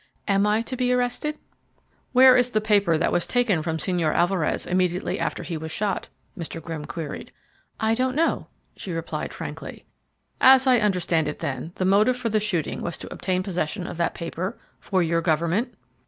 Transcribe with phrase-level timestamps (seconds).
[0.27, 1.37] "Am I to be arrested?"
[2.11, 6.07] "Where is the paper that was taken from Señor Alvarez immediately after he was shot?"
[6.35, 6.59] Mr.
[6.59, 7.31] Grimm queried.
[7.79, 9.85] "I don't know," she replied frankly.
[10.41, 13.97] "As I understand it, then, the motive for the shooting was to obtain possession of
[13.97, 14.57] that paper?
[14.79, 15.75] For your government?"